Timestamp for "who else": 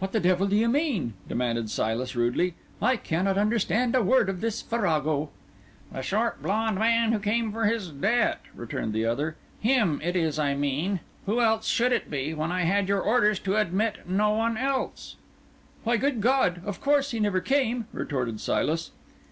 11.26-11.68